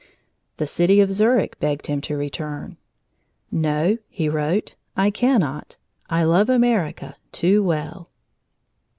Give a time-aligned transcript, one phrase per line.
[0.57, 2.77] The city of Zurich begged him to return.
[3.51, 5.77] "No," he wrote, "I cannot.
[6.09, 8.09] I love America too well!"